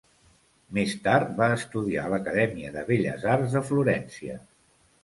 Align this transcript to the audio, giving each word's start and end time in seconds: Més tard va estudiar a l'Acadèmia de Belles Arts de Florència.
Més 0.77 0.95
tard 1.07 1.35
va 1.41 1.51
estudiar 1.59 2.07
a 2.09 2.13
l'Acadèmia 2.15 2.75
de 2.79 2.87
Belles 2.91 3.31
Arts 3.37 3.57
de 3.61 3.67
Florència. 3.71 4.43